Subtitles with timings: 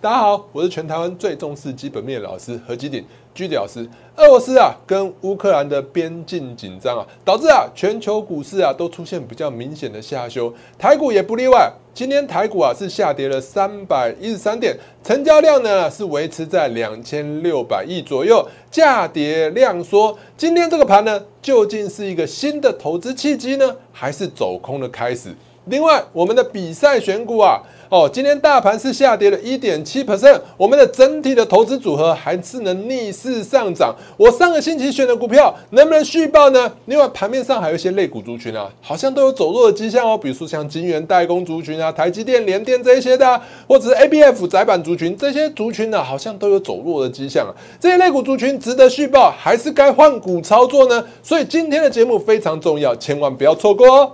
[0.00, 3.04] 大家好，我是全台湾最重视基本面的老师何基鼎
[3.34, 3.84] 居迪老师。
[4.14, 11.68] 俄罗斯啊跟乌克兰的边境紧张啊，导致啊全球股市啊都出现比较明显的下修，台股也不例外。
[11.92, 20.16] 今天台股啊是下跌了三百一十三点，成交量呢是维持在两千六百亿左右，价跌量缩。
[20.36, 25.34] 今天这个盘呢，究竟是一个新的投资契机呢，还是走空的开始？
[25.68, 27.60] 另外，我们的比赛选股啊。
[27.90, 33.96] 哦，今天大盘是下跌了一点七 percent，我们的整体的投资组合还是能逆势上涨。
[34.18, 36.70] 我上个星期选的股票能不能续报呢？
[36.84, 40.18] 另外，盘面上还有一些类股族群啊，好像都有走弱的迹象哦。
[40.18, 47.56] 比如说像金源代工族群啊、台积电、联电这些的，或者是 A B F 窄板族群这些族群呢，好像都有走弱的迹象啊。
[47.80, 51.02] 这些类股族群值得续报，还是该换股操作呢？
[51.22, 54.12] 所以今天的节目非常重要，千万不要错过哦。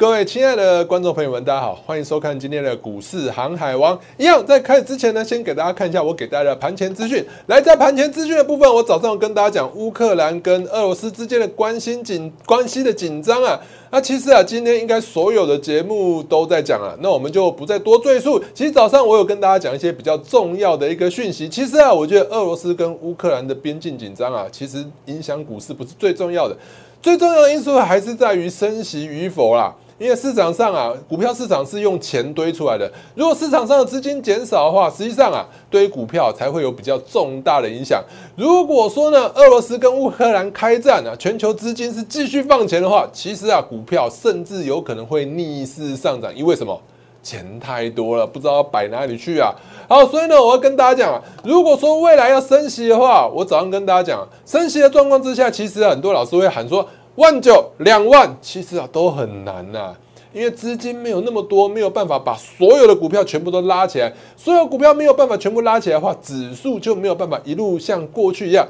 [0.00, 4.00] 各位亲爱的观众朋友们，大家好，欢迎收看今天的股市航海王。
[4.16, 7.22] 一样在开始之前呢，先给大家看一下我给大家的盘前资讯。
[7.48, 13.60] 来，在盘前资讯的部分，我早上跟大家讲乌克兰跟俄罗斯之间的关心紧关系的紧张啊。
[13.90, 18.42] 那其实啊，今天应该所有的节目都在讲啊，那我们就不再多赘述。
[18.54, 21.46] 其实早上我有跟大家讲一些比较重要的一个讯息。
[21.46, 26.56] 其实啊，我觉得俄罗斯跟乌克兰的边境紧张啊，其实影响股市不是最重要的，
[27.02, 29.74] 最重要的因素还是在于升息与否啦。
[30.00, 32.90] 因为市场上啊，股票市场是用钱堆出来的。
[33.14, 38.02] 如果市场上的资金减少的话，实际上啊，对于股票才会有比较重大的影响。
[38.34, 46.34] 如果说呢，俄罗斯跟乌克兰开战啊，全球资金是继续放钱的话，其实啊，股票甚至有可能会逆势上涨。
[46.34, 46.80] 因为什么？
[47.22, 49.52] 钱太多了，不知道摆哪里去啊。
[49.86, 56.88] 好，所以呢，我要跟大家讲啊，如果说未来要升息的话，我早上跟大家讲，升息的状况之下，其实很多老师会喊说。
[57.20, 59.94] 万九两万，其实啊都很难呐，
[60.32, 64.10] 因为资金没有那么多，没有办法把所有的股票全部都拉起来。
[64.38, 68.66] 所有股票没有办法全部拉起来的话，指数就没有办法一路像过去一样，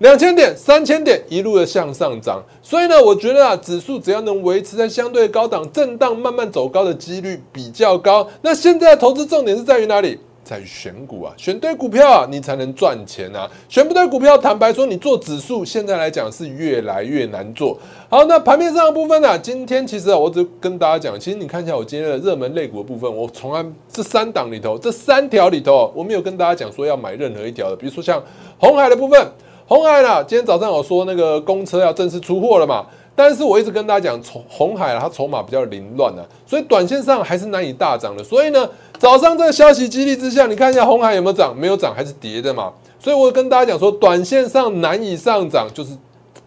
[0.00, 2.42] 两千点、三千点一路的向上涨。
[2.62, 8.28] 所以呢，我觉得啊，指数只要能维持在相对高档震荡，慢慢走高的几率比较高。
[8.42, 10.20] 那现在的投资重点是在于哪里？
[10.48, 13.46] 在选股啊，选对股票啊，你才能赚钱啊。
[13.68, 17.78] 选不对股票，坦白说，你做指数现在来讲是越来越难做。
[18.08, 19.38] 好，那盘面上的部分呢？
[19.38, 27.76] 今天其实啊，我只跟大家讲，其实你看一下我今天的热门类股的部分，我从来这三档里头，这三条里头，我没有跟大家讲说要买任何一条的。
[27.76, 28.22] 比如说像
[28.58, 29.30] 红海的部分，
[29.66, 32.86] 红海呢，今天早上我说那个公车要正式出货了嘛。
[33.14, 38.22] 但是我一直跟大家讲，从红海啊，它筹码比较凌乱啊，所以短线上还是难以大涨的。
[38.22, 41.56] 所以呢，早上这个消息激励之下，你看一下红海有没有涨？
[41.56, 42.72] 没有涨，还是跌的嘛。
[42.98, 45.90] 所以我跟大家讲说，短线上难以上涨，就是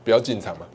[0.03, 0.66] 不要进场嘛。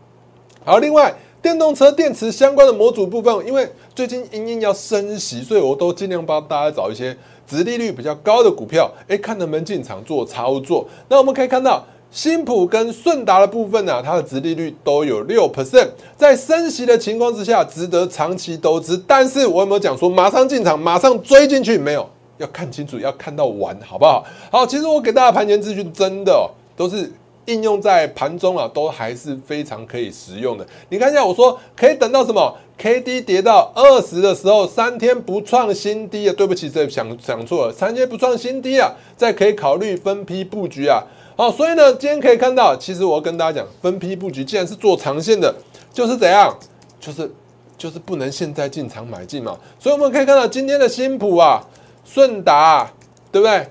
[0.64, 7.16] 好，另外电动车电池相关的模组部分，因为最近英英要升息，所以我都尽量帮大家找一些
[7.46, 10.88] 殖利率比较高的股票，哎，看能不能进场做操作。
[11.08, 11.84] 那我们可以看到。
[12.10, 19.02] 新普跟顺达的部分呢，它的值利率都有六 percent，在升息的情况之下，值得长期投资。
[19.06, 21.76] 但是我有没有讲说马上进场，马上追进去？
[21.76, 22.08] 没有，
[22.38, 24.24] 要看清楚，要看到完，好不好？
[24.50, 27.12] 好，其实我给大家盘前资讯，真的都是
[27.44, 30.66] 应用在盘中啊，都还是非常可以实用的。
[30.88, 36.34] 你看一下，我说可以等到什么？K D 跌到二十的时候，三天不创新低啊？
[36.34, 41.02] 对不起，这想想错了，三天不创新低啊，再可以考虑分批布局啊。
[41.38, 45.54] 好，所以呢，今天可以看到，其实我要跟大家讲，分批布局，既然是做长线的，
[45.92, 46.56] 就是怎样，
[46.98, 47.30] 就是
[47.76, 49.54] 就是不能现在进场买进嘛。
[49.78, 51.62] 所以我们可以看到今天的新普啊、
[52.06, 52.90] 顺达，
[53.30, 53.66] 对不对？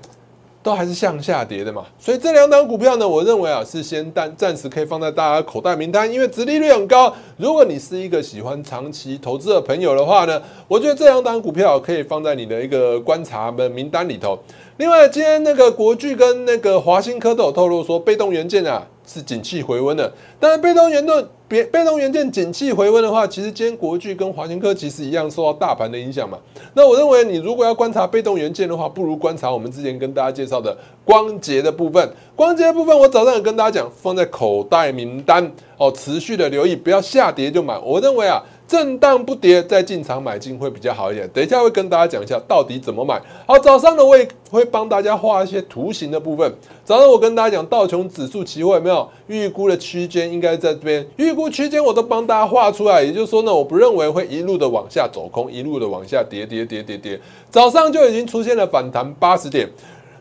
[0.62, 1.84] 都还是向下跌的嘛。
[1.96, 7.12] 所以这两档股票呢，我认为啊，是先暂暂时可以放在大家口袋名单，因为殖利率很高。
[7.36, 14.38] 如果你是一个喜欢长期投资的朋友的话呢，我觉得这两档股票可以放在你的一个观察的名单里头。
[14.78, 20.12] 另外，今天那个国巨跟那个华新科都有透露说，被动元件啊是景气回温的。
[20.38, 26.36] 但是被动元件别被动元件景气回温的话，其实今天国巨跟华新科其实一样受到大盘的影响嘛。
[26.74, 32.12] 那我认为你如果要观察被动元件的话，不如观察我们之前跟大家介绍的光洁的部分。
[32.34, 37.78] 光洁的部分，我早上有跟大家讲，放在口袋名单哦，持续的留意，不要下跌就买。
[37.78, 38.42] 我认为啊。
[38.66, 41.28] 震荡不跌，再进场买进会比较好一点。
[41.32, 43.20] 等一下会跟大家讲一下到底怎么买。
[43.46, 46.52] 好，早上呢我也会帮大家画一些图形的部分。
[46.84, 51.06] 早上我跟大家讲道琼指数期货有没有预估的区间，应该在这边。
[51.16, 57.20] 预估区间我都帮大家画出来，也就是说呢，我不认为会一路的往下走空，一路的往下跌跌跌跌跌。
[57.50, 59.68] 早上就已经出现了反弹八十点。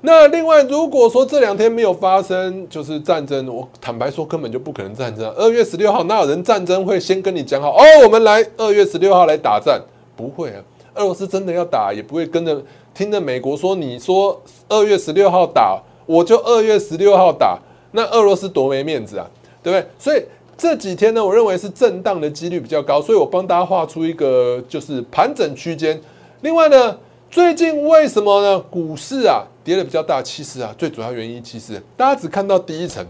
[0.06, 5.28] 那另外，如果说这两天没有发生就是战争，我坦白说根本就不可能战争。
[5.36, 7.84] 二月十六号哪有人战争会先跟你讲好哦？
[8.04, 9.82] 我们来二月十六号来打战，
[10.16, 10.62] 不会啊。
[10.94, 12.62] 俄罗斯真的要打，也不会跟着
[12.94, 17.58] 听着美国说，你说二月十六号打，我就二月十六号打，
[17.92, 19.28] 那俄罗斯多没面子啊，
[19.64, 19.90] 对不对？
[19.98, 20.24] 所以
[20.56, 26.00] 这几天呢，我认为是震荡的几率比较高，所以我帮大家画出一个就是盘整区间。
[26.42, 26.96] 另外呢。
[27.32, 28.58] 最近为什么呢？
[28.70, 33.06] 股市啊跌的比较大，其实啊最主要原因其实大家只看到第一层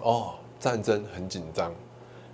[0.00, 1.72] 哦，战争很紧张。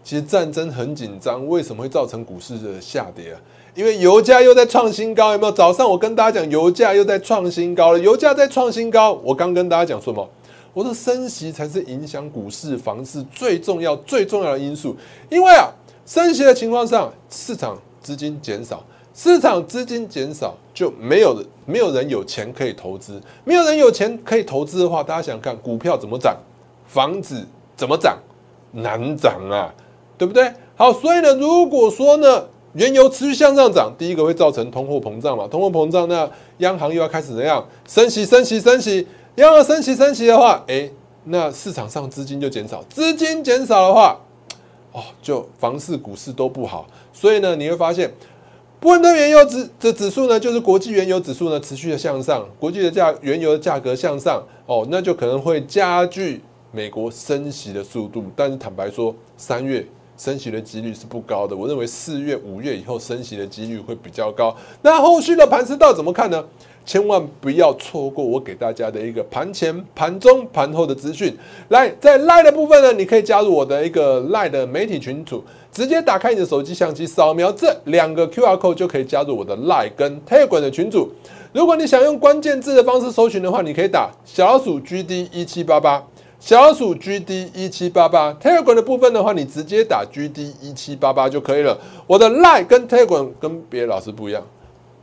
[0.02, 3.40] 其实战争很紧张，为什么会造成股市的下跌啊？
[3.75, 5.52] 因为油价又在创新高，有没有？
[5.52, 7.98] 早上我跟大家讲，油价又在创新高了。
[7.98, 10.28] 油价在创新高，我刚跟大家讲什么？
[10.72, 14.96] 我说升息才是影响股市、房市最重要、最重要的因素。
[15.28, 15.72] 因为啊，
[16.04, 18.84] 升息的情况上，市场资金减少。
[19.16, 26.36] 市场资金减少，就没有没有人有钱可以投资，没有人有钱可以投资的话，大家想看，股票怎么涨，
[26.86, 27.42] 房子
[27.74, 28.18] 怎么涨，
[28.72, 29.72] 难涨啊，
[30.18, 30.52] 对不对？
[30.76, 40.90] 好，所以呢，如果说呢，原油持续向上涨，第一个会造成通货膨胀嘛，通货膨胀，那央行又要开始怎样升息，升息，升息，央行升息，升息的话，哎，
[41.24, 44.20] 那市场上资金就减少，资金减少的话，
[44.92, 48.12] 哦，就房市、股市都不好，所以呢，你会发现。
[48.78, 56.40] 布伦特原油指的指数呢，就是国际原油指数呢持续的向上，国际的价原油的价格向上哦，那就可能会加剧
[56.73, 58.25] 美国升息的速度。
[58.37, 59.84] 但是坦白说，三月
[60.16, 61.56] 升息的几率是不高的。
[61.56, 64.56] 我认为四月、五月以后升息的几率会比较高。
[64.82, 66.44] 那后续的盘势道怎么看呢？
[66.84, 71.36] 千万不要错过我给大家的一个盘前、盘中、盘后的资讯。
[71.70, 75.42] 来，在赖的部分呢，你可以加入我的一个赖的媒体群组。
[75.72, 81.10] 直接打开你的手机相机，扫描这两个 Q R code 就可以加入我的 lie 跟 Telegram 的群组。
[81.52, 86.02] 如果你想用关键字的方式搜寻的话，你可以打小老鼠 G D 一七八八，
[86.38, 88.32] 小鼠 G D 一七八八。
[88.34, 91.76] Telegram 的部分的话，你直接打 G D 一七八八就可以了。
[92.06, 94.42] 我的 Line 跟 Telegram 跟别的老师不一样，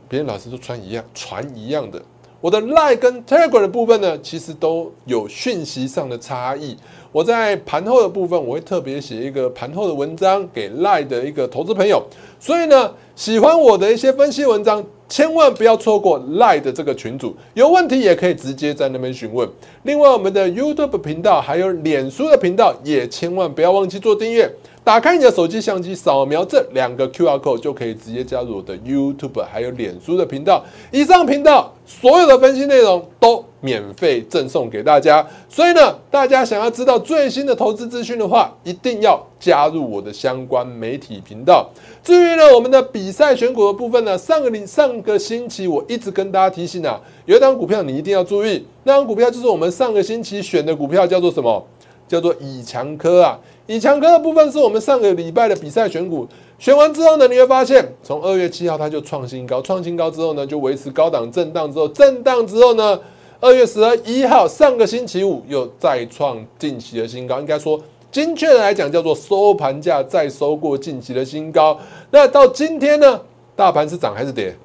[0.08, 2.00] 别的老师都穿一样，传一样的。
[2.40, 6.76] 我的 Line 跟 Telegram 的部分呢，其实都有讯息上的差异。
[7.10, 12.02] 我在盘后的部分，我会特别写一个盘后的文章给赖的一个投资朋友，
[12.40, 19.48] 所以呢，喜欢我的一些分析文章，千万不要错过赖的这个群组，有问题也可以直接在那边询问。
[19.82, 24.50] 另外，我们的 YouTube 频道还有脸书的频道，也千万不要忘记做订阅。
[24.82, 30.62] 打开你的手机相机，扫描这两个 QR code 就可以直接加入我的 YouTube 还有脸书的频道。
[30.90, 35.26] 以上频道所有的分析内容都免费赠送给大家。
[35.48, 41.70] 所以呢，大家想要知道最新的投资资讯的话，一定要加入我的相关媒体频道。
[42.02, 51.66] 至于呢，我们的比赛选股的部分呢，上个礼上个星期我一直跟大家提醒啊，有一档股票你一定要注意，那档股票就是我们上个星期选的股票，叫做什么？
[52.06, 53.40] 叫做以强科啊。
[53.66, 56.28] 以强科的部分是我们上个礼拜的比赛选股，
[56.58, 63.00] 选完之后呢，你会发现从二月七号它就创新高，创新高之后呢，就维持高档震荡之后，震荡之后呢，
[63.44, 67.78] 二月十二一号上个星期五又再创近期的新高，应该说
[68.10, 71.78] 精确的来讲叫做收盘价再收过近期的新高。
[72.10, 73.20] 那到今天呢，
[73.54, 74.56] 大盘是涨还是跌？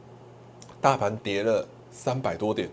[0.79, 2.69] 大盘跌了三百多点，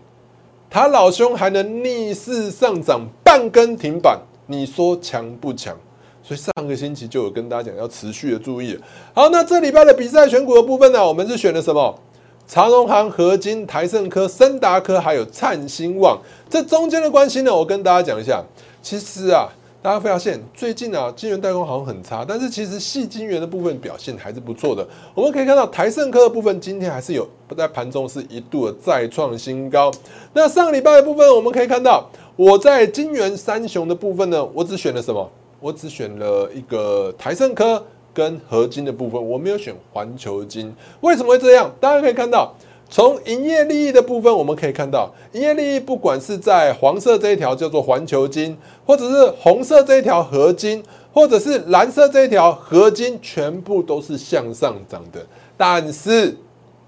[0.69, 5.77] 他老兄还能逆势上涨半根停板，你说强不强？
[6.23, 8.79] 所以上个星期就有跟大家讲要持续的注意。
[9.13, 11.99] 好，那这礼拜的比赛选股的部分呢，我们是选了什么？
[12.47, 16.17] 长荣行、合金、台盛科、森达科，还有灿星旺。
[16.49, 18.41] 这中间的关系呢，我跟大家讲一下。
[18.81, 19.49] 其实啊，
[19.81, 24.87] 大家会发现最近啊，金源代工好像很差，但是其实细金源的部分表现还是不错的。
[25.13, 27.27] 我们可以看到台盛科的部分今天还是有
[27.57, 29.91] 在盘中是一度的再创新高。
[30.31, 35.29] 那上个礼拜的部分，我们可以看到我在金源三雄的部分呢，我只选了什么？
[35.59, 37.83] 我只选了一个台盛科
[38.17, 40.73] 跟合金的部分，我没有选环球金。
[41.01, 41.71] 为什么会这样？
[41.79, 42.51] 大家可以看到，
[42.89, 48.57] 从营业利益的部分，我们可以看到，营业利益不管是在黄色这一条叫做环球金，
[48.87, 50.83] 或者是红色这一条合金，
[51.13, 55.23] 或者是蓝色这一条合金，全部都是向上涨的。
[55.55, 56.35] 但是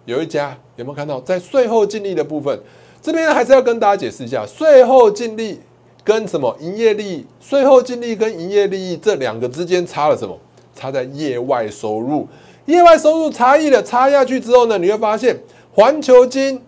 [0.05, 2.59] 有一家有没有看到，在税后净利的部分，
[3.03, 5.59] 这边还是要跟大家解释一下，税后净利。
[6.01, 10.35] 跟什么营业利益、税后净利跟营业利益这两个之间差了什么？
[10.79, 12.27] 差在业外收入。
[12.65, 15.37] 业外收入差异的差下去之后呢，你会发现
[15.73, 16.61] 环球金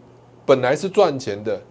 [0.46, 1.62] 本来是赚钱的，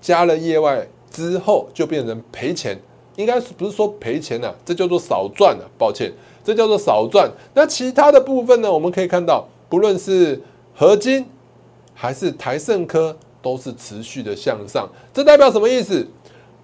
[0.00, 2.78] 加了业外之后就变成赔钱。
[3.16, 4.54] 应该是不是说赔钱呢？
[4.64, 5.64] 这叫做少赚了。
[5.78, 6.12] 抱歉，
[6.44, 7.30] 这叫做少赚。
[7.54, 8.70] 那其他的部分呢？
[8.70, 10.40] 我们可以看到，不论是
[10.74, 11.24] 合金
[11.94, 13.16] 还是台盛科。
[13.42, 14.88] 都是持续的向上。
[15.14, 16.04] 这代表什么意思？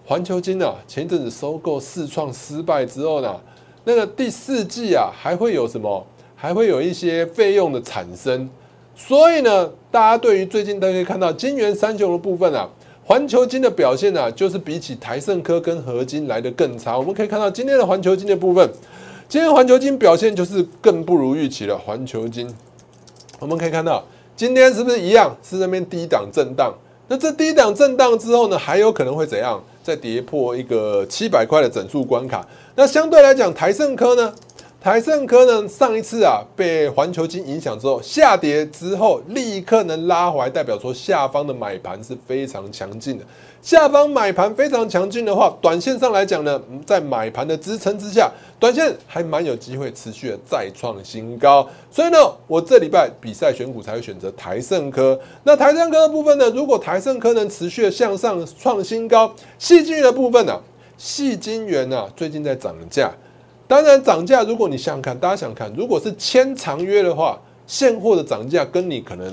[0.05, 3.41] 环球金啊，前一阵子收购四创失败之后呢，
[3.85, 6.07] 那个第四季啊还会有什么？
[6.35, 8.49] 还会有一些费用的产生。
[8.95, 12.69] 所以呢，大家对于最近都可以看到金元三雄的部分啊，
[13.05, 16.99] 环球金的表现呢，就是比起台盛科跟合金来的更差。
[16.99, 18.71] 我们可以看到今天的环球金的部分，
[19.29, 21.77] 今天环球金表现就是更不如预期了。
[21.79, 22.53] 环球金，
[23.41, 24.05] 我们可以看到
[24.37, 26.73] 今天是不是一样是那边低档震荡？
[27.09, 29.63] 那这低档震荡之后呢，还有可能会怎样？
[29.83, 32.47] 再跌破一个七百块的整数关卡。
[32.75, 34.35] 那相对来讲，台盛科呢？
[34.81, 35.69] 台盛科呢？
[35.69, 43.25] 上一次啊，被环球金影响之后下跌之后，立刻能拉回来，代表说下方的买盘是非常强劲的。
[43.63, 48.29] 下方买盘非常强劲的话，短线上来讲呢，在买盘的支撑之下，
[48.59, 51.65] 短线还蛮有机会持续的再创新高。
[51.89, 55.19] 所以呢，我这礼拜比赛选股才会选择台盛科。
[55.45, 60.61] 那台盛科的部分呢，如果台盛科能持续的向上创新高，细晶圆的部分呢，
[60.99, 63.13] 细晶圆呢最近在涨价。
[63.69, 69.33] 当然，涨价，如果你想想看，大家想看，如果是签长约的话，现货的涨价跟你可能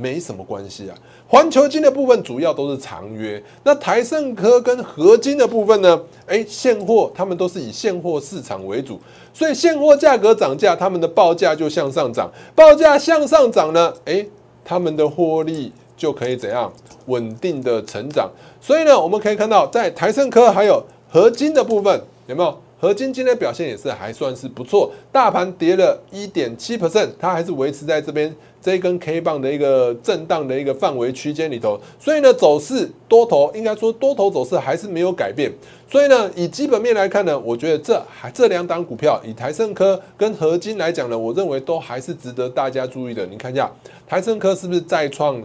[0.00, 0.96] 没什么关系啊。
[1.28, 6.00] 环球金的部分主要都是长约，那台盛科跟合金的部分呢？
[6.26, 8.98] 诶，现货他们都是以现货市场为主，
[9.32, 14.28] 所以现货价格涨价，他们的报价就向上涨，报价向上涨呢，诶，
[14.64, 16.72] 他们的获利就可以怎样
[17.06, 18.28] 稳定的成长。
[18.60, 22.58] 所以呢，我们可以看到，在台盛科还有合金的部分，有没有？
[22.80, 35.52] 合金今天表现也是还算是不错，大盘跌了一点七 percent，它还是维持在这边这一根 K 棒的一个震荡的一个范围区间里头，所以呢，走势多头应该说多头走势还是没有改变，
[35.90, 43.26] 所以呢，以基本面来看呢，我觉得这还这两档股票，以台盛科跟合金来讲呢，我认为都还是值得大家注意的。
[43.26, 43.70] 你看一下
[44.08, 45.42] 台盛科是不是再创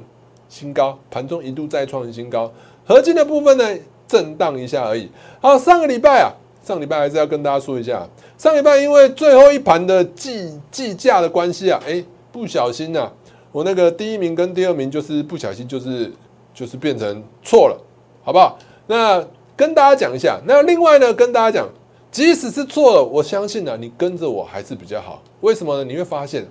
[0.47, 2.49] 新高，盘中一度再创新高，
[2.85, 3.77] 合金的部分呢，
[4.07, 5.09] 震荡一下而已。
[5.41, 6.31] 好，上个礼拜啊。
[6.65, 8.03] 上礼拜还是要跟大家说一下，
[8.39, 13.07] 上礼拜因为最后一盘的计计价的关系啊，哎，不小心呐，
[13.51, 16.11] 我那个第一名跟第二名就是不小心就是
[16.55, 17.79] 就是变成错了，
[18.23, 18.57] 好不好？
[18.87, 19.23] 那
[19.55, 21.69] 跟大家讲一下，那另外呢，跟大家讲，
[22.09, 25.21] 即使是错了，我相信呢，你跟着我还是比较好。
[25.41, 25.83] 为什么呢？
[25.83, 26.43] 你会发现，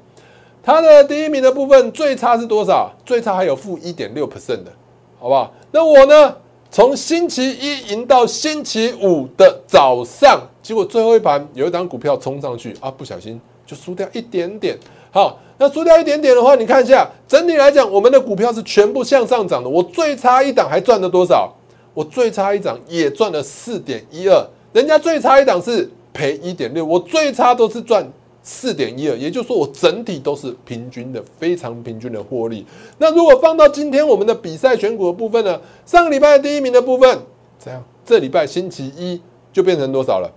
[0.62, 2.88] 它的第一名的部分最差是多少？
[3.04, 4.70] 最差还有负一点六 percent 的，
[5.18, 5.52] 好不好？
[5.72, 6.36] 那我呢？
[6.74, 14.76] 从星期一赢到星期五的早上，结果最后一盘有一档股票冲上去啊，不小心就输掉一点点。
[15.12, 19.70] 好，那输掉一点点的话，你看一下，整体来讲，我们的股票是全部向上涨的。
[19.70, 21.54] 我最差一档还赚了多少？
[21.94, 28.04] 我最差一档也赚了四点一二，人家最差一档是赔一点六，我最差都是赚。
[28.46, 32.64] 四点一二，也就是说我整体都是平均的，非常平均的获利。
[32.98, 35.58] 那如果放到今天我们的比赛选股的部分呢？
[35.86, 37.18] 上个礼拜第一名的部分
[37.58, 37.82] 怎样？
[38.04, 39.18] 这礼拜星期一
[39.50, 40.30] 就变成多少了？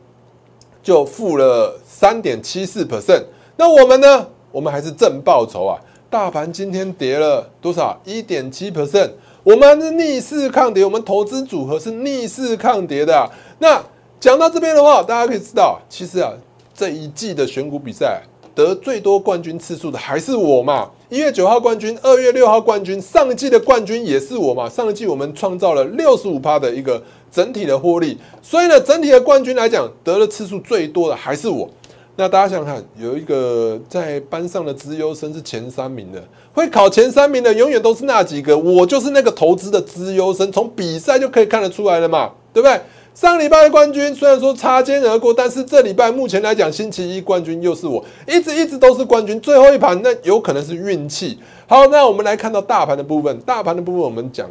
[0.81, 3.23] 就负了三点七四 percent。
[3.57, 4.25] 那我们呢？
[4.53, 5.77] 我们还是正报酬啊！
[6.09, 7.99] 大盘今天跌了多少？
[8.05, 9.11] 一点七 percent。
[9.43, 13.29] 我们是逆势抗跌，我们投资组合是逆势抗跌的。
[13.59, 13.83] 那
[14.17, 16.31] 讲到这边的话，大家可以知道，其实啊。
[16.77, 18.21] 这一季的选股比赛
[18.53, 20.87] 得最多冠军次数的还是我嘛？
[21.09, 24.69] 一月九号冠军，二月六号冠军，上一季的冠军也是我嘛？
[24.69, 31.67] 上一季我们创造了六十五趴的一个整体的获利，所以呢，整体的冠军来讲，得了次数最多的还是我。
[32.15, 42.79] 那大家想想看，有一个在班上的资优生是前三名的，会考前三名的永远都是那几个，我就是那个投资的资优生，从比赛就可以看得出来了嘛，对不对？
[43.17, 49.41] 上礼拜的冠军虽然说擦肩而过，但是这礼拜目前来讲，星期一冠军又是我，一直一直都是冠军。
[49.41, 51.39] 最后一盘那有可能是运气。
[51.65, 54.47] 好，那我们来看到大盘的部分，大盘的部分我们讲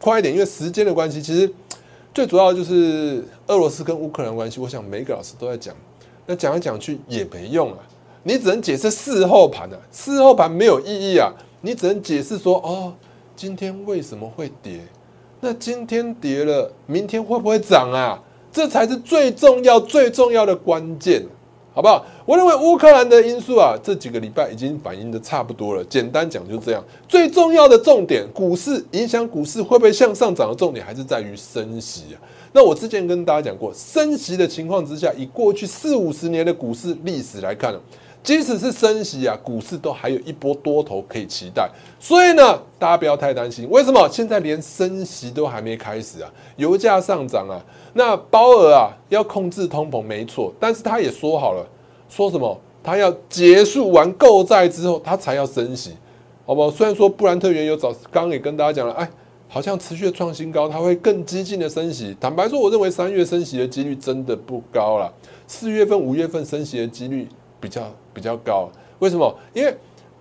[0.00, 1.52] 快一点，因为时间的关系，其实
[2.14, 4.60] 最主要就是俄罗斯跟乌克兰关系。
[4.60, 5.74] 我想每个老师都在讲，
[6.26, 7.78] 那讲来讲去也没用啊，
[8.22, 12.94] 你只能解释事后盘啊，事后盘没有意义啊，你只能解释说哦，
[13.34, 14.78] 今天为什么会跌？
[15.44, 18.18] 那今天跌了，明天会不会涨啊？
[18.50, 21.22] 这才是最重要、最重要的关键，
[21.74, 22.02] 好不好？
[22.24, 25.84] 我认为乌克兰的因素啊，这几个礼拜已经反映的差不多了。
[25.84, 26.82] 简单讲就这样。
[27.06, 32.16] 最重要的重点，股市影响股市会不会向上涨的重点，还是在于升息啊。
[32.54, 37.70] 那我之前跟大家讲过，升息的情况之下，以过去四五十年的股市历史来看
[38.24, 41.70] 即使是升息啊，股市都还有一波多头可以期待。
[42.00, 43.68] 所以呢，大家不要太担心。
[43.70, 46.32] 为什么现在连升息都还没开始啊？
[46.56, 47.62] 油价上涨啊，
[47.92, 51.64] 那鲍尔啊要控制通膨没错，但是他也说好了，
[52.08, 55.92] 说什么他要结束完购债之后，他才要升息，
[56.46, 56.70] 好不好？
[56.70, 59.08] 虽然说布兰特原油早刚刚也跟大家讲了，哎，
[59.48, 62.16] 好像持续创新高，它会更激进的升息。
[62.18, 65.12] 坦白说，我认为三月升息的几率真的不高了，
[65.46, 67.28] 四月份、五月份升息的几率
[67.64, 68.68] 比较比较高。
[68.98, 69.34] 为什么？
[69.54, 69.74] 因为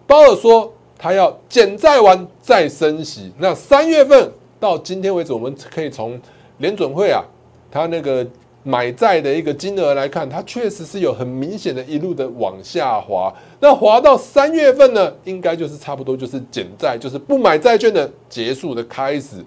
[0.07, 3.31] 鲍尔说他要减债完再升息。
[3.37, 6.17] 那三月份到今天为止，我们可以从
[6.59, 7.21] 联准会啊，
[7.69, 8.25] 他那个。
[8.65, 13.29] 买债的一个金额来看，它确实是有很明显的一路的往下滑。
[13.59, 19.43] 那滑到三月份呢，应该就是差不多就是减债，就是不买债券的结束的开始。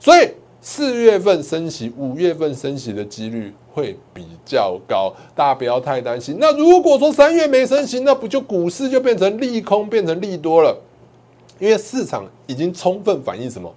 [0.00, 0.28] 所以
[0.60, 6.36] 四月份升息，五月份升息的几率会比较高，大家不要太担心。
[6.40, 10.76] 那如果说三月没升息，那不就股市就变成利空，变成利多了？
[11.58, 13.72] 因为市场已经充分反映什么？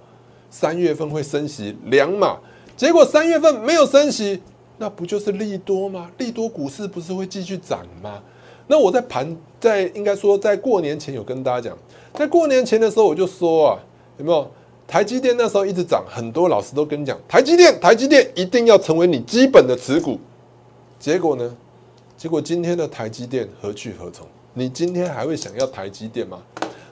[0.49, 2.37] 三月份会升息两码，
[2.75, 4.41] 结果三月份没有升息。
[4.81, 6.09] 那不就是利多吗？
[6.17, 8.23] 利多股市不是会继续涨吗？
[8.67, 11.77] 那我在盘在应该说在过年前有跟大家讲，
[12.13, 13.79] 在过年前的时候我就说啊，
[14.17, 14.49] 有没有
[14.89, 20.19] 台积电那时候一直涨，很多老师都跟你讲，台积电台积电一定要成为你基本的持股。
[20.99, 21.55] 结果呢？
[22.17, 24.25] 结果今天的台积电何去何从？
[24.55, 26.39] 你今天还会想要台积电吗？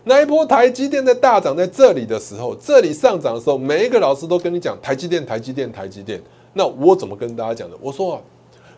[0.03, 6.21] 那一波台积电在大涨在这里的时候，这里上涨的时候，每一个老师都跟你讲台积电台积电台积电。
[6.53, 7.75] 那我怎么跟大家讲的？
[7.81, 8.21] 我说啊，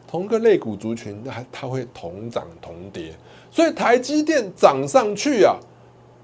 [0.09, 3.13] 同个类股族群，它它会同涨同跌，
[3.51, 5.57] 所以台积电涨上去啊，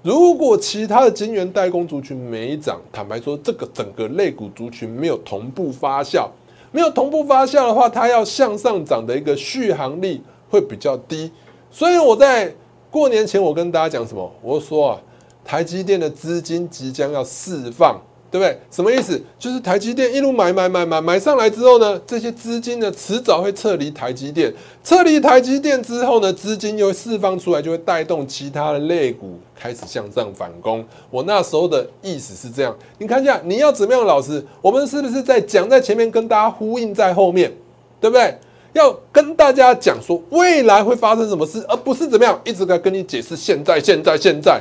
[0.06, 6.28] 如果其他的晶圆代工族群没涨，坦白说，这个整个类股族群没有同步发酵，
[6.70, 11.28] 没有同步发酵的话，它要向上涨的一个续航力会比较低。
[11.72, 12.54] 所以我在
[12.88, 14.32] 过年前，我跟大家讲什么？
[14.40, 15.00] 我说啊，
[15.44, 18.00] 台积电的资金即将要释放。
[18.36, 18.58] 对不对？
[18.70, 19.18] 什么意思？
[19.38, 24.52] 就是台积电一路买买买买买上来之后呢，这些资金呢迟早会撤离台积电，
[24.84, 30.84] 撤离台积电之后呢，资金又释放出来，就会带动其他的类股开始向上反攻。
[31.10, 37.50] 我那时候的意思是这样，你看一下你要怎么样，老师，我们是不是在讲在前面跟大家呼应在后面，
[37.98, 38.36] 对不对？
[38.74, 44.60] 要跟大家讲说未来会发生什么事，而不是怎么样一直在跟你解释现在现在现在。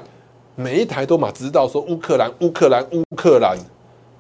[0.58, 3.58] 每一台都嘛知道说乌克兰乌克兰乌克兰，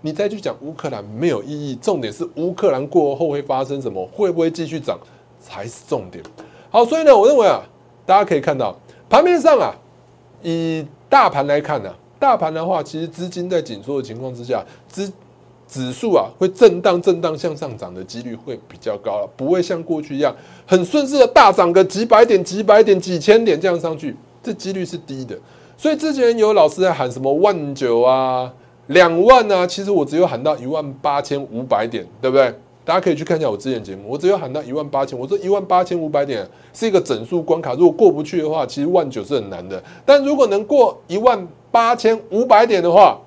[0.01, 4.99] 你再去讲乌克兰没有意义，重点是乌克兰过后会发生什么，会不会继续涨
[5.39, 6.21] 才是重点。
[6.69, 7.61] 好，所以呢，我认为啊，
[8.05, 8.75] 大家可以看到
[9.09, 9.73] 盘面上啊，
[10.43, 15.09] 以大盘来看呢，大盘的话，其实资金在紧缩的情况之下，指
[15.69, 25.39] 指数啊会震荡震荡向上涨的几率会比较高了，不会像过去一样很顺势的大涨个几百点几百点几千点这样上去，这几率是低的。
[25.77, 28.51] 所以之前有老师在喊什么万九啊、
[28.87, 32.53] 两万啊，其实我只有喊到一万八千五百点，对不对？
[32.85, 39.83] 大家可以去看一下我之前节目，我只有喊到一万八千，我说一万八千五百点是一个整数关卡，如果过不去的话，其实万九是很难的。
[40.05, 43.19] 但如果能过一万八千五百点的话，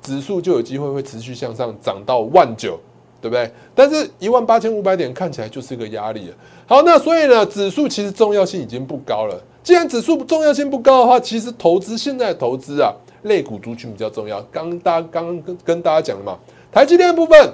[0.00, 2.80] 指数就有机会会持续向上涨到万九，
[3.20, 3.50] 对不对？
[3.74, 6.34] 但是一万八千五百点看起来就是一个压力了。
[6.66, 9.38] 好，那所以呢，指数其实重要性已经不高了。
[9.64, 14.42] 既然指数重要性不高的话，其实投资现在投资啊，类股族群比较重要。
[14.52, 16.38] 刚大家刚刚跟跟大家讲了嘛，
[16.70, 17.50] 台积电的部分，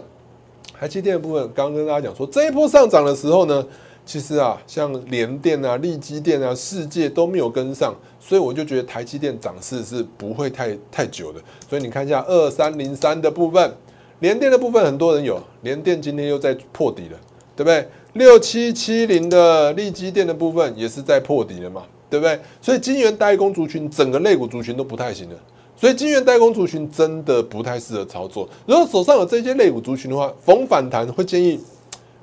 [0.77, 3.65] 台积电的部分，刚刚跟大家讲说，这一波上涨的时候呢，
[4.05, 11.41] 其实啊，像联电啊、力基电啊、世界都没有跟上，所以我就觉得台积电涨势是不会太太久的。
[11.69, 13.73] 所以你看一下二三零三的部分，
[14.19, 17.17] 联电的部分很多人有，联电今天又在破底了，
[17.55, 17.87] 对不对？
[18.15, 21.85] 六七七零的力基电的部分也是在破底了嘛？
[22.11, 22.39] 对不对？
[22.61, 25.37] 所以金元代工族群整个类股族群都不太行了，
[25.77, 28.49] 所以金元代工族群真的不太适合操作。
[28.67, 31.59] 如果手上有这些类股族群的话，逢反弹会建议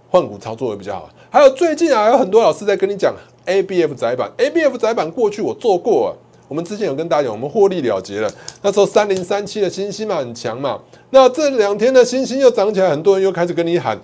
[0.09, 1.09] 换股操作会比较好。
[1.29, 3.13] 还有最近啊，有很多老师在跟你讲
[3.45, 6.15] A B F 窄板，A B F 窄板过去我做过，
[6.47, 8.31] 我们之前有跟大家讲，我们获利了结了。
[8.61, 13.99] 那时候三零三七的星星嘛很强嘛，那这两天的星星又涨起来，很多人又开始跟你喊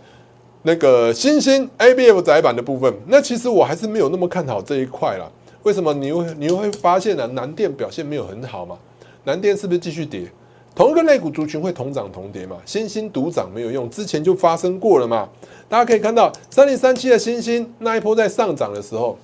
[0.63, 2.93] 那个星星 A B F 窄板的部分。
[3.07, 5.31] 那其实我还是没有那么看好这一块了。
[5.63, 7.25] 为什么你会你会发现呢？
[7.27, 8.77] 南电表现没有很好嘛？
[9.23, 10.29] 南电是不是继续跌？
[10.75, 12.57] 同一个类股族群会同涨同跌嘛？
[12.65, 15.29] 星星独涨没有用，之前就发生过了嘛？
[15.69, 19.17] 大家可以看到三零三七的星星那一波在上涨的时候，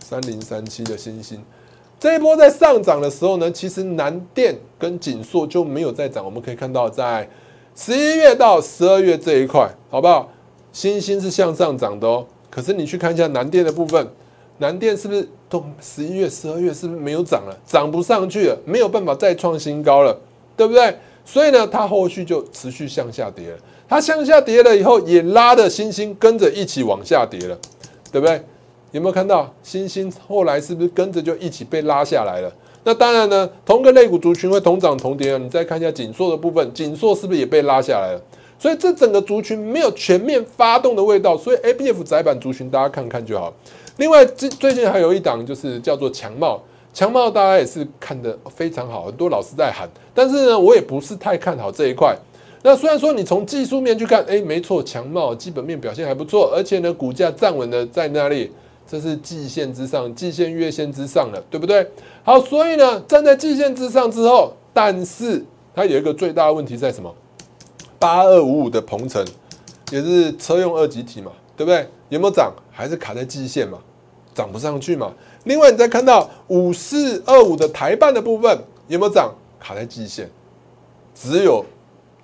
[0.00, 1.42] 三零三七的星星
[1.98, 6.24] 这一波在上涨的时候呢，其实南电跟锦硕就没有在涨。
[6.24, 7.26] 我们可以看到在
[7.74, 10.28] 十一月到十二月这一块，好不好？
[10.70, 12.26] 星星是向上涨的哦。
[12.50, 14.06] 可是你去看一下南电的部分。
[14.58, 17.56] 南电是不是都十一月、十二月是不是没有涨了？
[17.66, 20.16] 涨不上去了，没有办法再创新高了，
[20.56, 20.94] 对不对？
[21.24, 23.56] 所以呢，它后续就持续向下跌了。
[23.88, 27.58] 它向下跌了以后，也拉的星星跟着一起往下跌了，
[28.12, 28.42] 对不对？
[28.90, 32.52] 有没有看到星星后来是不是跟着就一起被拉下来了？
[32.84, 35.38] 那当然呢，同个类股族群会同涨同跌啊。
[35.38, 38.22] 你再看一下锦硕的部分，锦硕是不是也被拉下来了？
[38.58, 43.54] 所以这整个族群没有全面发动的味道，所以 A B F 窄板族群大家看看就好。
[43.98, 46.62] 另外，最最近还有一档就是叫做强茂，
[46.94, 52.16] 强茂大家也是看得非常好，很多老师在喊，但是呢，我也不是太看好这一块。
[52.62, 58.52] 那虽然说你从技术面去看，哎，没错，强茂基本面表现还不错，而且呢，股价站稳的在那里，
[58.86, 61.84] 这是季线之上，季线、月线之上了，对不对？
[62.22, 67.12] 好，所以呢，站在季线之上之后，但是它有一个最大的问题在什么？
[67.98, 69.26] 八二五五的鹏程
[69.90, 71.84] 也是车用二级体嘛，对不对？
[72.08, 72.52] 有没有涨？
[72.70, 73.78] 还是卡在季线嘛，
[74.34, 75.12] 涨不上去嘛。
[75.44, 79.32] 另外，你再看到五四二五的台半的部分有没有涨？
[79.60, 80.30] 卡在季线，
[81.14, 81.64] 只有。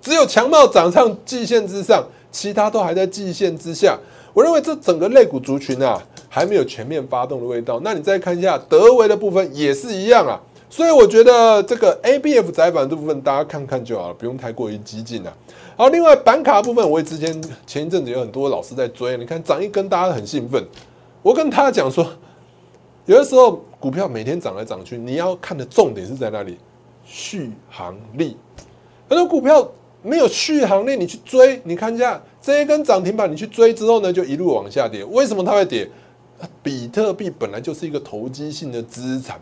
[0.01, 3.97] 只有强茂涨上季线之上，其他都还在季线之下。
[4.33, 7.79] 我认为这整个类股族群啊，还没有全面发动的味道。
[7.83, 10.39] 那你再看一下德维的部分也是一样啊。
[10.69, 15.33] 所以我觉得这个 A B F 窄板这部分，大家看看就好了，不用太过于激进了。
[15.77, 20.63] 好，另外板卡部分，我也之前前一阵子有很多老师在追，你看涨一根，大家都很兴奋。
[21.21, 22.07] 我跟他讲说，
[23.05, 26.57] 有的时候股票每天涨来涨去，你要看的重点是在那里，
[27.03, 28.37] 续航力。
[29.07, 29.69] 很多股票。
[30.07, 35.03] 没有续航力，你去追，你看一下这一根涨停板，你去追之后呢，就一路往下跌。
[35.03, 35.89] 为什么它会跌？
[36.61, 39.41] 比特币本来就是一个投机性的资产，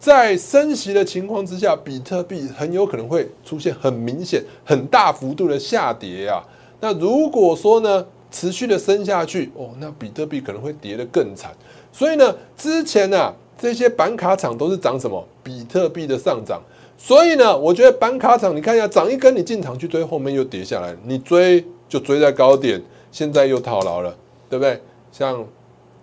[0.00, 6.42] 在升息的情况之下，比特币很有可能会出现很明显、很大幅度的下跌啊。
[6.80, 11.52] 那如果说呢，持续的升下去，哦，那比特币可能会跌得更惨。
[11.92, 15.22] 所以呢，之前呢，这些板卡厂都是涨什么？
[15.42, 16.62] 比特币的上涨。
[16.96, 22.82] 所以呢，我觉得板卡厂，你看一下，涨一根你进场去追，后面又跌下来，你追就追在高点，
[23.12, 24.16] 现在又套牢了，
[24.48, 24.80] 对不对？
[25.12, 25.44] 像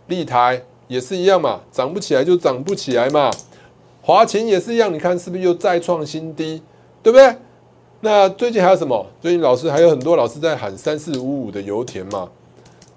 [0.05, 3.31] 立台也是一样嘛，涨不起来就涨不起来嘛。
[4.07, 6.61] 华勤也是一样，你看是不是又再创新低，
[7.03, 7.35] 对不对？
[7.99, 9.05] 那最近还有什么？
[9.19, 12.29] 最近老师还有很多老师在喊三四五五的油田嘛。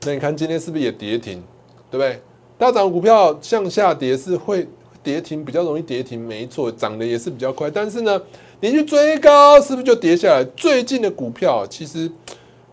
[0.02, 1.42] 那你看今天是不是也跌停，
[1.90, 2.22] 对不对？
[2.56, 4.64] 大涨股票向下跌是会。
[5.02, 7.70] 跌停比较容易跌停，没错，涨的也是比较快。
[7.70, 8.20] 但是呢，
[8.60, 10.44] 你去追高，是不是就跌下来？
[10.54, 12.12] 最近的股票，其实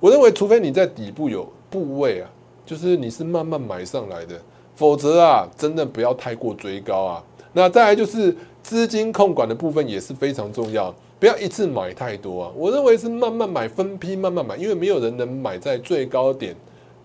[0.02, 2.30] 我认为，除非你在底部有部位啊，
[2.65, 4.36] 就是你是慢慢买上来的，
[4.76, 7.23] 否则啊，真的不要太过追高啊。
[7.57, 12.51] 那再来就是资金控管的部分也是非常重要，不要一次买太多啊。
[12.55, 16.55] 我认为是慢慢买，分批慢慢买，因为没有人能买在最高点，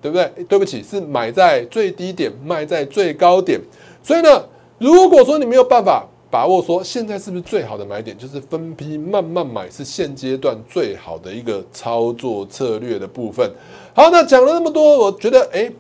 [0.00, 0.44] 对不对？
[0.44, 3.60] 对不起，是买在最低点，卖在最高点。
[4.02, 4.44] 所以呢。
[4.78, 13.48] 如果说你没有办法把握说现在是不是最好的买点，就是分批慢慢买，是现阶段最好的一个操作策略的部分。
[13.94, 15.70] 好，那讲了那么多，我觉得哎，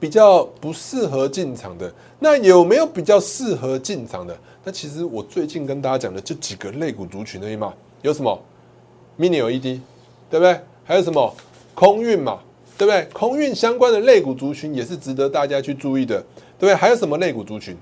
[0.00, 4.36] 比较不适合进场的，那有没有比较适合进场的？
[4.64, 8.38] 那其实我最近跟大家讲的就几个类股族群而已嘛，有什么
[9.18, 9.80] mini LED，
[10.30, 10.60] 对不对？
[10.84, 11.34] 还有什么
[11.74, 12.38] 空运嘛，
[12.76, 13.06] 对不对？
[13.12, 16.20] 空运相关的类股族群也是值得大家去注意的，
[16.58, 16.74] 对不对？
[16.74, 17.76] 还有什么类股族群？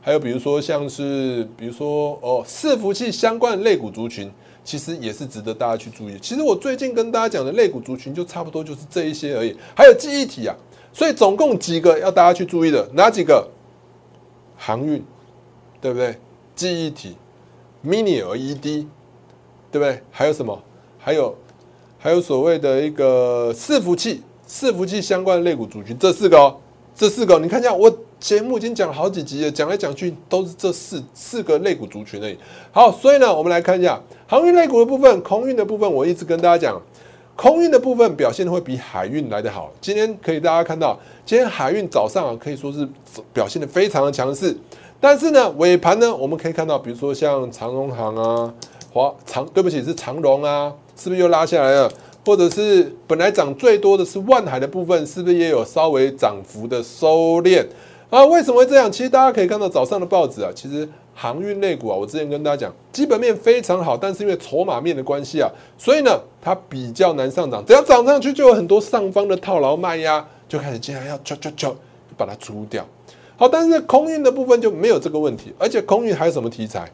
[0.00, 4.30] 还有比如说像是，比如说哦，伺服器相关的类股族群，
[4.64, 6.18] 其实也是值得大家去注意。
[6.22, 9.54] 其实我最近跟大家讲的类股族群，就差不多就是这一些而已。
[9.76, 10.56] 还有记忆体啊，
[10.92, 13.48] 所以总共几个要大家去注意的，哪几个？
[14.56, 15.02] 航运，
[15.80, 16.18] 对不对？
[16.54, 17.16] 记忆体
[17.84, 18.86] ，Mini LED，
[19.70, 20.02] 对不对？
[20.10, 20.62] 还有什么？
[20.98, 21.36] 还有
[21.98, 26.56] 还有所谓的一个伺服器，伺服器相关的类股族群，这四个哦，
[26.94, 27.90] 这四个，你看一下我。
[28.20, 32.36] 节目已经讲了好几集了，讲来讲去都是这四四个类股族群而已。
[32.70, 36.82] 好，所以呢，我们来看一下航运类股的部分，空运的部分，我一直跟大家讲，
[37.40, 39.72] 空运的部分表现会比海运来得好。
[39.80, 42.86] 今天可以大家看到，今天海运早上啊可以说是
[43.32, 44.54] 表现的非常的强势，
[45.00, 48.52] 但是呢尾盘呢，我们可以看到，比如说像长荣航啊、
[48.92, 51.90] 华长，对不起是长荣啊，是不是又拉下来了？
[52.26, 57.64] 或者是本来涨最多的是万海的部分，是不是也有稍微涨幅的收敛？
[58.10, 58.92] 啊，为什么会这样？
[58.92, 60.86] 其实大家可以看到早上的报纸啊，其实
[61.22, 67.62] 航运类股啊，我之前跟大家讲，基本面非常好，但是因为筹码面的关系啊，所以呢，它比较难上涨。
[67.66, 71.76] 只要涨上去，就有很多上方的套牢卖压，就开始接下来要敲敲敲
[72.16, 72.82] 把它出掉。
[73.36, 76.90] 好，但是空运的部分就没有这个问题，而且空运还有什么题材？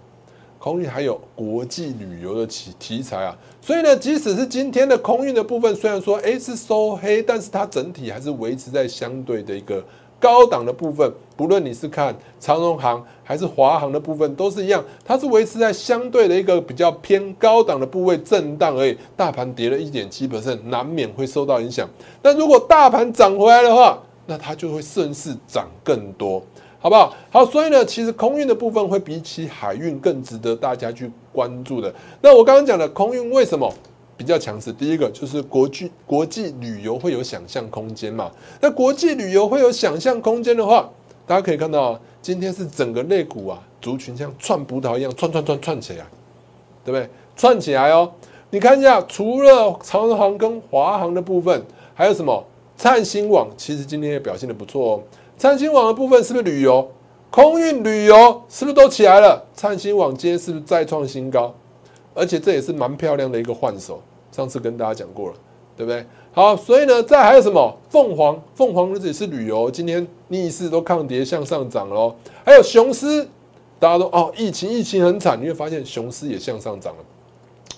[0.58, 9.84] 空运还有国际旅游的题题材啊，所以呢，即使是今天的空运的部分，虽然说诶是收黑，但是它整体还是维持在相对的一个。
[10.18, 18.96] 高档的部分，不论你是看长荣航还是华航的部分，都是一样，它是维持在相对的一个比较偏高档的部位震荡而已。
[19.14, 21.88] 大盘跌了一点七百分难免会受到影响。
[22.22, 26.42] 但如果大盘涨回来的话，那它就会顺势涨更多。
[26.78, 27.12] 好不好？
[27.30, 31.92] 好，所以呢，其实空运的部分会比起海运更值得大家去关注的。
[32.20, 33.72] 那我刚刚讲的空运为什么
[34.16, 34.72] 比较强势？
[34.72, 38.30] 第一个就是国际国际旅游会有想象空间嘛。
[38.60, 40.88] 那国际旅游会有想象空间的话，
[41.26, 46.06] 大家可以看到，今天是整个肋骨啊族群像串葡萄一样串串串串起来，
[46.84, 47.08] 对不对？
[47.36, 48.10] 串起来哦。
[48.50, 51.62] 你看一下，除了长航跟华航的部分，
[51.94, 52.44] 还有什么？
[52.76, 55.02] 灿星网其实今天也表现的不错哦。
[55.36, 56.86] 灿星网的部分是不是旅游、
[57.30, 59.42] 空运、旅游是不是都起来了？
[59.54, 61.52] 灿星网今天是不是再创新高？
[62.14, 65.34] 而且这也是蛮漂亮的一个换手，上次跟大家讲过了，
[65.76, 66.04] 对不对？
[66.36, 67.74] 好，所以呢，再还有什么？
[67.88, 72.14] 凤凰，凤凰日子是旅游，今天逆势都抗跌向上涨喽。
[72.44, 73.26] 还有雄狮，
[73.78, 77.04] 大家都哦，疫情疫情很惨，你会发现雄狮也向上涨了。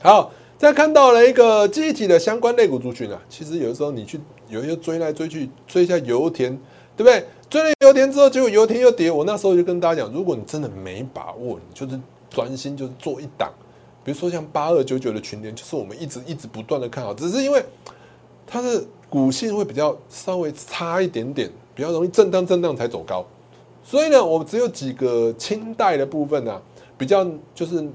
[0.02, 0.32] 好。
[0.58, 4.18] 再看到了一个机体的相关类股族群啊，其实有的时候你去
[4.48, 6.50] 有一些追来追去追一下油田，
[6.96, 7.24] 对不对？
[7.48, 9.08] 追了油田之后，结果油田又跌。
[9.08, 11.96] 我那时候就跟大家讲，如果你真的没把握，你就是
[12.28, 13.52] 专心就是做一档，
[14.02, 17.64] 比如说像八二九九的群联，就是我们一直一直不断的看好，只是因为
[18.48, 23.24] 它的股性会比较稍微差一点点，比较容易震荡震荡才走高，
[23.84, 26.60] 所以呢，我们只有几个清代的部分呢，
[26.96, 27.88] 比较就是。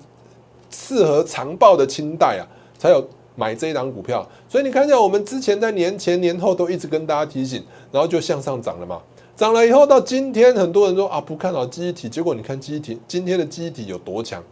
[0.75, 2.41] 适合长报的清代啊，
[2.79, 4.27] 才有买这一档股票。
[4.49, 8.99] 所以你看一下，我们之前在年前年后都一直跟大家提醒，然后就向上涨了嘛。
[9.35, 14.43] 涨了以后到今天，很多人说啊不看好记忆体，结果你看记忆体今天的记忆体有多强？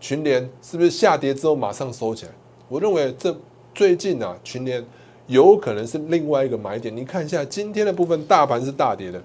[0.00, 2.32] 群联是不是下跌之后马上收起来？
[2.68, 3.32] 我认为这
[3.72, 4.84] 最近啊，群联
[5.32, 6.94] 有可能是另外一个买点。
[6.94, 9.20] 你看一下今天的部分，大盘是大跌的，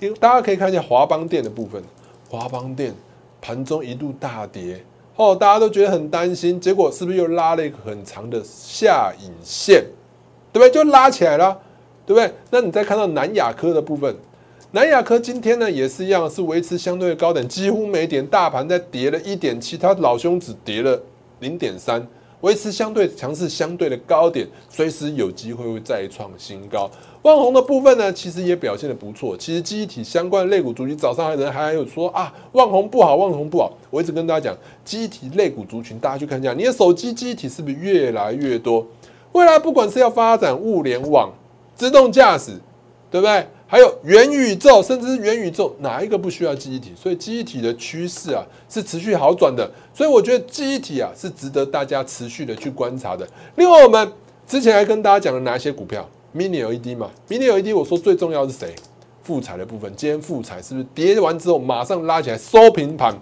[0.00, 1.82] 因大家可以看一下华邦电的部分，
[2.28, 2.94] 华邦电
[3.40, 4.82] 盘中一度大跌。
[5.16, 9.84] 哦，大家都觉得很担心，结果是不是又拉了一个很长的下影线，
[10.50, 10.70] 对不对？
[10.70, 11.60] 就拉起来了，
[12.06, 12.32] 对不对？
[12.50, 14.16] 那你再看到南亚科的部分，
[14.70, 20.98] 南亚科今天呢也是一样，是维持相对的高点，几乎没点，大盘在跌了一点七，它老兄只跌了
[21.40, 22.06] 零点三。
[22.40, 26.90] 维持相对强势，相对的高点，随时有机会会再创新高。
[27.22, 29.36] 万红的部分呢，其实也表现的不错。
[29.36, 33.72] 其实记忆体相关的类股族群，早上还人还有说啊，万红不好，万红不好。
[33.90, 38.86] 我一直跟大家讲，记忆体类股族群，大家去看一下，你的手机记忆体是不是越来越多？
[39.32, 41.30] 未来不管是要发展物联网、
[41.76, 42.52] 自动驾驶，
[43.10, 43.46] 对不对？
[43.70, 46.90] 还有元宇宙，甚至是元宇宙，哪一个不需要记忆体？
[47.00, 49.70] 所以记忆体的趋势啊是持续好转的。
[49.94, 53.24] 所以我觉得记忆体啊是值得大家持续的去观察的。
[53.54, 54.12] 另外，我们
[54.44, 56.04] 之前还跟大家讲了哪些股票
[56.34, 58.74] ？Mini LED 嘛，Mini LED 我说最重要是谁？
[59.22, 63.14] 富彩的部分，今天富彩是不是跌完之后马上拉起来收平盘？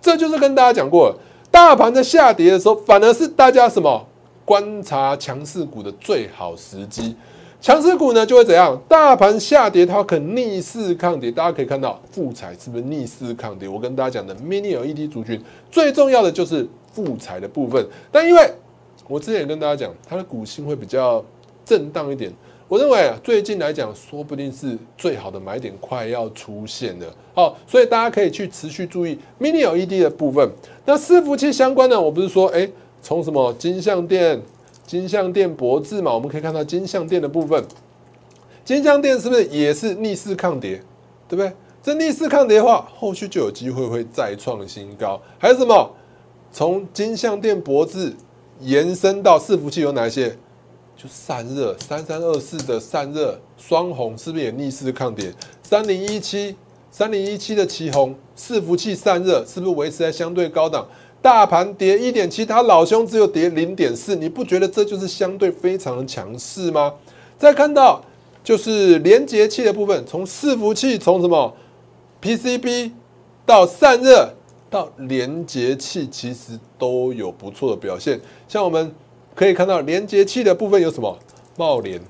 [0.00, 1.14] 这就是跟大家讲过，
[1.48, 4.04] 大盘在下跌的时候，反而是大家什么
[4.44, 7.14] 观察强势股的最好时机。
[7.62, 8.76] 强势股呢就会怎样？
[8.88, 11.30] 大盘下跌，它可逆势抗跌。
[11.30, 13.68] 大家可以看到，富彩是不是逆势抗跌？
[13.68, 17.86] 我跟大家讲的 Mini LED 族群最重要的就是富彩的部分。
[18.10, 18.50] 但因为
[19.06, 21.24] 我之前也跟大家讲，它的股性会比较
[21.64, 22.32] 震荡一点。
[22.66, 27.06] 我认为啊，最近来讲，说不定是最好的买点快要出现了。
[27.32, 30.50] 好，所以大家可以去持续注意 Mini LED 的部分。
[30.84, 32.68] 那伺服器相关的，我不是说，哎，
[33.00, 34.42] 从什么金相店。
[34.86, 37.64] 金相电博智嘛，我们可以看到金相电的部分，
[38.64, 40.82] 金相电是不是也是逆势抗跌，
[41.28, 41.52] 对不对？
[41.82, 45.20] 这逆势抗跌的话，后续就有机会会再创新高。
[45.38, 45.90] 还有什么？
[46.52, 48.12] 从金相电博智
[48.60, 50.36] 延伸到伺服器有哪些？
[50.94, 55.32] 就散热，三三二四的散热双红是不是也逆势抗跌？
[55.62, 56.54] 三零一七，
[56.90, 60.86] 三零一七的旗红伺服器散热是不是维持在相对高档？
[61.22, 66.92] 大盘跌一点七，它老兄只有跌零点四，你不觉得这就是相对非常的强势吗？
[67.38, 68.04] 再看到
[68.42, 71.54] 就是连接器的部分，从伺服器从什么
[72.20, 72.90] PCB
[73.46, 74.34] 到散热
[74.68, 78.20] 到连接器，其实都有不错的表现。
[78.48, 78.92] 像我们
[79.34, 81.16] 可以看到连接器的部分有什么
[81.56, 82.00] 茂联。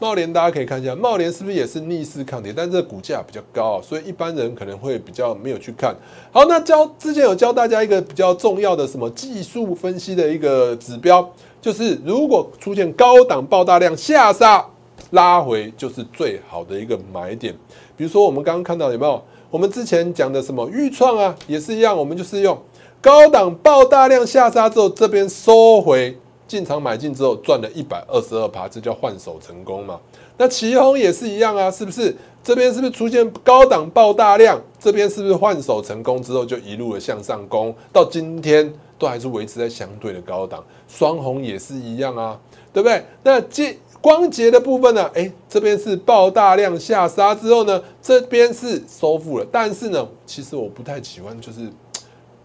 [0.00, 2.54] 茂联大家可以看一下，茂联是不是也是逆势抗跌？
[2.56, 5.94] 但是这股价比较高，所以一般人可能会比较没有去看
[6.32, 6.46] 好。
[6.46, 14.64] 那教之前有教大家一个比较重要的什么技术分析的一个指标，就是如果出现高档爆大量下杀
[15.10, 17.54] 拉回，就是最好的一个买点。
[17.94, 19.22] 比如说我们刚刚看到有没有？
[19.50, 22.56] 我们之前讲的什么预创啊，也是一样，我们就是用
[23.02, 26.16] 高档爆大量下杀之后，这边收回。
[26.50, 30.00] 进场买进之后赚了一百二十二趴，这叫换手成功嘛？
[30.36, 32.12] 那旗红也是一样啊，是不是？
[32.42, 34.60] 这边是不是出现高档爆大量？
[34.80, 37.72] 这边是不是换手成功之后就一路的向上攻？
[37.92, 40.64] 到今天都还是维持在相对的高档。
[40.88, 42.36] 双红也是一样啊，
[42.72, 43.04] 对不对？
[43.22, 45.08] 那这光洁的部分呢？
[45.14, 49.46] 哎，这边是爆大量下杀之后呢，这边是收复了。
[49.52, 51.70] 但是呢，其实我不太喜欢，就是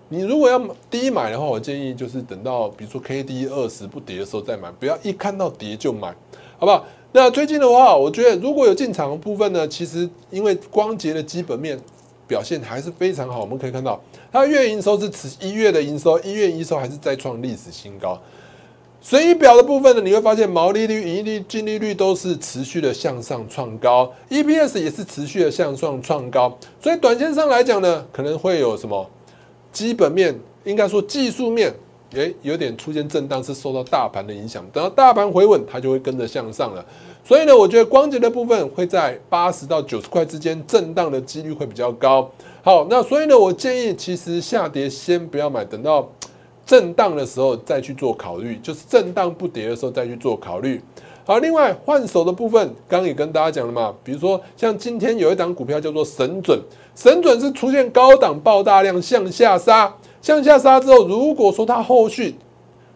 [0.10, 6.10] 你如果要低买的话，我建议就是等到比如说 K D 二十不跌的时候再买，不要一看到跌就买，
[6.60, 6.86] 好不好？
[7.12, 11.80] 那最近的话，我觉得如果有进场的部分呢，其实因为光捷的基本面
[12.28, 14.00] 表现还是非常好，我们可以看到
[14.32, 18.22] 它月营收是持一月的营收，一月营收还是再创历史新高。
[19.02, 26.58] 随意表的部分呢，你会发现毛利率、盈利、净利率都是持续的向上创高，EPS 也是持续的向上创高。
[26.82, 29.08] 所以短线上来讲呢，可能会有什么
[29.76, 30.34] 基本面，
[30.64, 31.74] 应该说技术面，
[32.14, 34.66] 诶，有点出现震荡，是受到大盘的影响。
[34.72, 36.86] 等到大盘回稳，它就会跟着向上了。
[37.26, 42.32] 所以呢，我觉得光洁的部分会在八十到九十块之间震荡的几率会比较高。
[42.64, 46.10] 好，那所以呢，我建议其实下跌先不要买，等到。
[46.66, 50.82] 震荡的时候再去做考虑，就是震荡不跌的时候再去做考虑。
[51.28, 56.62] 好，另外换手的部分，刚刚也跟大家讲了嘛，比如说像今天有一档股票叫做神准，
[56.96, 62.36] 神准是出现高档爆大量向下杀，向下杀之后，如果说它后续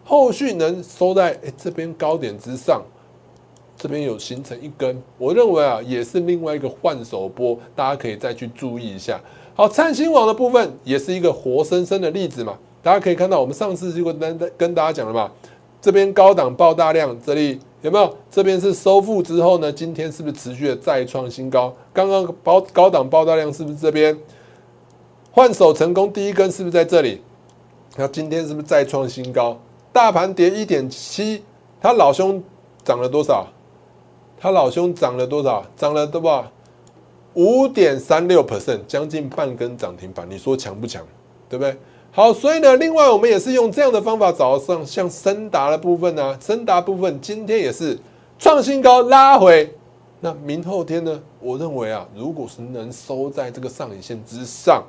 [0.04, 2.80] 后续能收在诶这边高点之上，
[3.76, 9.20] 这边有形成一根，我认为啊也是另外一个换手波，大家可以再去注意一下。
[9.56, 12.56] 好，灿星网的部分也是一个活生生的例子嘛。
[12.82, 15.30] 大家可以看到，我们上次就跟跟大家讲了嘛，
[15.80, 18.16] 这边高档爆大量，这里有没有？
[18.30, 21.74] 这边是收复之后呢，今天是不是持续的再创新高？
[21.92, 24.16] 刚刚高高档爆大量是不是这边
[25.30, 26.12] 换手成功？
[26.12, 27.22] 第一根是不是在这里？
[27.96, 29.58] 那今天是不是再创新高？
[29.92, 31.42] 大盘跌一点七，
[31.80, 32.42] 他老兄
[32.84, 33.46] 涨了多少？
[34.38, 35.64] 他老兄涨了多少？
[35.76, 36.50] 涨了对吧？
[37.34, 41.04] 五点三六 percent，将近半根涨停板，你说强不强？
[41.48, 41.76] 对不对？
[42.12, 47.96] 好，所以呢，另外我们也是用这样的方法找上像森达的部分呢，森达部分今天也是
[48.36, 49.72] 创新高拉回，
[50.18, 54.82] 那明后天呢，我认为啊，如果是能收在这个上影线之上，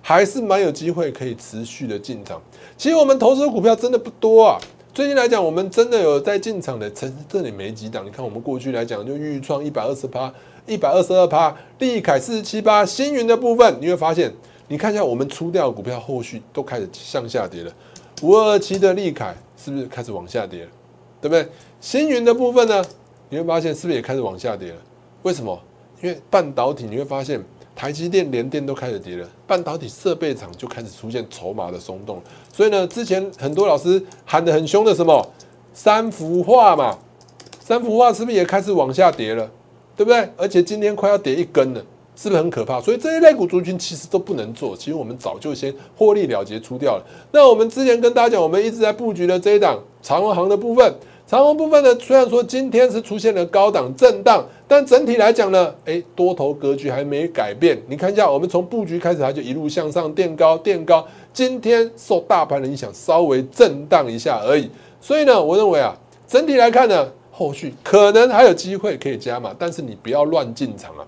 [0.00, 2.40] 还是蛮有机会可以持续的进场。
[2.76, 4.56] 其实我们投资的股票真的不多啊，
[4.94, 8.06] 最近来讲，我们真的有在进场的，这这里没几档。
[8.06, 10.32] 你看我们过去来讲，就预创一百二十八、
[10.64, 14.32] 一百二十二趴，利凯四十七八，星云的部分，你会发现。
[14.68, 17.72] 你看一下，我们出掉股票，后续都开始向下跌了。
[18.22, 20.70] 五二七的利凯是不是开始往下跌了？
[21.20, 21.48] 对不对？
[21.80, 22.84] 星云的部分呢？
[23.30, 24.76] 你会发现是不是也开始往下跌了？
[25.22, 25.58] 为什么？
[26.02, 27.42] 因为半导体，你会发现
[27.74, 32.22] 台积电、联电都开始跌了，半导体设备厂就开始出现筹码的松动。
[32.52, 35.26] 所以呢，之前很多老师喊得很凶的什么
[35.72, 36.98] 三幅画嘛，
[37.60, 39.50] 三幅画是不是也开始往下跌了？
[39.96, 40.28] 对不对？
[40.36, 41.82] 而且今天快要跌一根了。
[42.20, 42.80] 是不是很可怕？
[42.80, 44.76] 所以这些类股族群其实都不能做。
[44.76, 47.04] 其实我们早就先获利了结出掉了。
[47.30, 50.92] 那我们之前跟大家讲，我们一直在布局的这一档长虹行的部分，
[51.28, 57.80] 长虹部分呢，虽然说今天是出现了高档震荡，但整体来讲呢，哎，多头格局还没改变。
[57.86, 61.06] 你看一下，我们从布局开始，它就一路向上垫高垫高。
[61.32, 64.68] 今天受大盘的影响，稍微震荡一下而已。
[65.00, 71.06] 所以呢，我认为啊，整体来看呢，后续可能还有机会可以加码，但是你不要乱进场啊。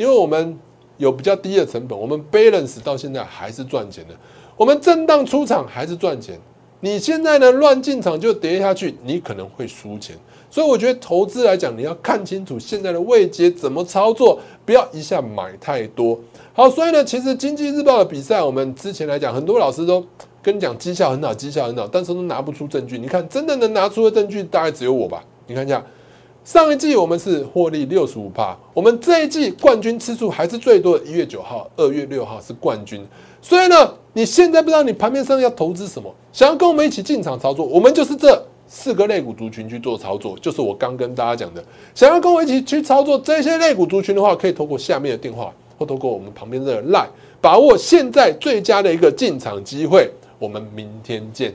[0.00, 0.58] 因为我们
[0.96, 4.14] 有比较低的成本，我们 balance 到现在还是赚钱的。
[4.56, 6.40] 我们震荡出场还是赚钱。
[6.80, 10.16] 你现在呢乱进场就跌下去，你可能会输钱。
[10.50, 16.18] 所以我觉得投资来讲，你要看清楚现在的位阶怎么操作，不要一下买太多。
[16.54, 20.02] 好，所以呢，其实经济日报的比赛，我们之前来讲，很多老师都
[20.40, 22.96] 跟你讲绩效很好，绩效很好，但是都拿不出证据。
[22.96, 25.22] 你看，真的能拿出的证据，大概只有我吧？
[25.46, 25.84] 你看一下。
[26.50, 33.06] 上一季我们是获利六十五趴，我们这一季冠军次数还是最多的，一月九号、二月六号是冠军。
[33.40, 41.64] 所以呢，你现在不知道你盘面上要投资什么，想要跟我们一起进场操作，我们就是这四个类股族群去做操作，就是我刚跟大家讲的。
[41.94, 47.06] 想要跟我一起去操作这些类股族群的话，可以通过下面的电话，或通过我们旁边的 line，
[47.40, 50.10] 把握现在最佳的一个进场机会。
[50.40, 51.54] 我们明天见。